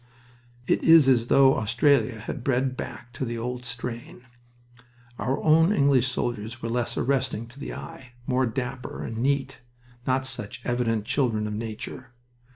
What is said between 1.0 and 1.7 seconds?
as though